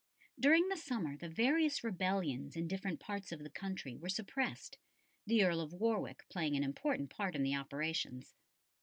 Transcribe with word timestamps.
During 0.39 0.69
the 0.69 0.77
summer 0.77 1.15
the 1.15 1.29
various 1.29 1.83
rebellions 1.83 2.55
in 2.55 2.67
different 2.67 2.99
parts 2.99 3.31
of 3.31 3.43
the 3.43 3.51
country 3.51 3.95
were 3.95 4.09
suppressed, 4.09 4.79
the 5.27 5.43
Earl 5.43 5.61
of 5.61 5.73
Warwick 5.73 6.27
playing 6.27 6.55
an 6.55 6.63
important 6.63 7.11
part 7.11 7.35
in 7.35 7.43
the 7.43 7.53
operations. 7.53 8.33